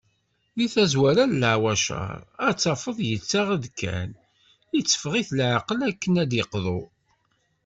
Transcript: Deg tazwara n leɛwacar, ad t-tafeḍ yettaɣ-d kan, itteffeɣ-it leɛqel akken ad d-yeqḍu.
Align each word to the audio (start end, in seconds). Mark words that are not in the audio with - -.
Deg 0.57 0.71
tazwara 0.73 1.23
n 1.27 1.37
leɛwacar, 1.41 2.19
ad 2.47 2.55
t-tafeḍ 2.57 2.97
yettaɣ-d 3.09 3.63
kan, 3.79 4.09
itteffeɣ-it 4.77 5.29
leɛqel 5.37 5.79
akken 5.89 6.13
ad 6.23 6.27
d-yeqḍu. 6.31 6.81